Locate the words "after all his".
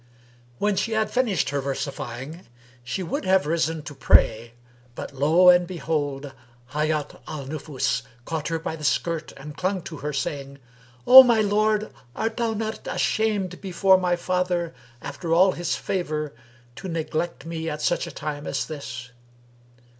15.03-15.75